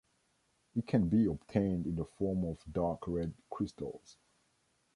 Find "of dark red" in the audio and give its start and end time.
2.43-3.35